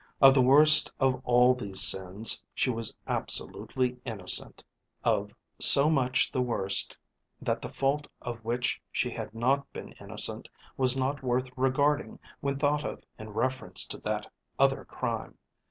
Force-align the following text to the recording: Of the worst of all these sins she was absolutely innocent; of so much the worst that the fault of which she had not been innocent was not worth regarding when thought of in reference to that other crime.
Of 0.19 0.33
the 0.33 0.41
worst 0.41 0.91
of 0.99 1.21
all 1.25 1.53
these 1.53 1.79
sins 1.79 2.43
she 2.55 2.71
was 2.71 2.97
absolutely 3.05 3.99
innocent; 4.03 4.63
of 5.03 5.31
so 5.59 5.91
much 5.91 6.31
the 6.31 6.41
worst 6.41 6.97
that 7.39 7.61
the 7.61 7.69
fault 7.69 8.07
of 8.19 8.43
which 8.43 8.81
she 8.91 9.11
had 9.11 9.31
not 9.35 9.71
been 9.71 9.91
innocent 10.01 10.49
was 10.75 10.97
not 10.97 11.21
worth 11.21 11.51
regarding 11.55 12.17
when 12.39 12.57
thought 12.57 12.83
of 12.83 13.03
in 13.19 13.29
reference 13.29 13.85
to 13.89 13.99
that 13.99 14.25
other 14.57 14.85
crime. 14.85 15.37